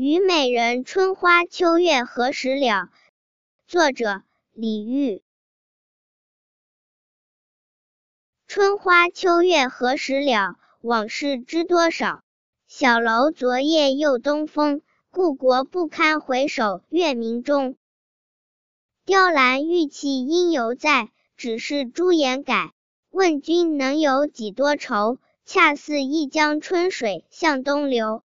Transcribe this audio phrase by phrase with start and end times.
[0.00, 2.88] 虞美人春花秋月何时了
[3.66, 5.22] 作者李煜。
[8.46, 12.22] 春花秋月何时了往事知多少。
[12.68, 17.74] 小楼昨夜又东风故国不堪回首月明中。
[19.04, 22.72] 雕栏玉砌应犹在只是朱颜改。
[23.10, 25.18] 问君能有几多愁？
[25.44, 28.22] 恰似一江春水向东流